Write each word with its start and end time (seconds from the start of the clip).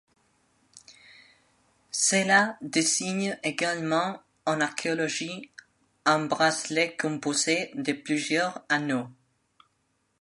Cela 1.91 2.57
désigne 2.61 3.37
également 3.43 4.19
en 4.47 4.59
archéologie 4.59 5.51
un 6.05 6.25
bracelet 6.25 6.95
composé 6.97 7.69
de 7.75 7.93
plusieurs 7.93 8.65
anneaux. 8.67 9.09